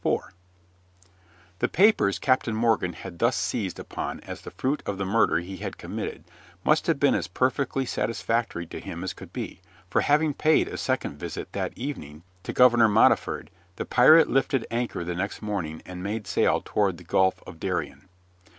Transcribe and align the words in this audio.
IV 0.03 0.19
The 1.59 1.67
papers 1.67 2.17
Captain 2.17 2.55
Morgan 2.55 2.93
had 2.93 3.19
thus 3.19 3.35
seized 3.35 3.77
upon 3.77 4.19
as 4.21 4.41
the 4.41 4.49
fruit 4.49 4.81
of 4.87 4.97
the 4.97 5.05
murder 5.05 5.41
he 5.41 5.57
had 5.57 5.77
committed 5.77 6.23
must 6.63 6.87
have 6.87 6.99
been 6.99 7.13
as 7.13 7.27
perfectly 7.27 7.85
satisfactory 7.85 8.65
to 8.65 8.79
him 8.79 9.03
as 9.03 9.13
could 9.13 9.31
be, 9.31 9.61
for 9.91 10.01
having 10.01 10.33
paid 10.33 10.67
a 10.67 10.75
second 10.75 11.19
visit 11.19 11.53
that 11.53 11.77
evening 11.77 12.23
to 12.41 12.51
Governor 12.51 12.87
Modiford, 12.87 13.49
the 13.75 13.85
pirate 13.85 14.27
lifted 14.27 14.65
anchor 14.71 15.03
the 15.03 15.13
next 15.13 15.43
morning 15.43 15.83
and 15.85 16.01
made 16.01 16.25
sail 16.25 16.63
toward 16.65 16.97
the 16.97 17.03
Gulf 17.03 17.43
of 17.45 17.59
Darien. 17.59 18.09